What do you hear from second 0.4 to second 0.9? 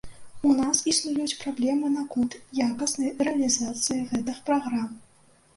У нас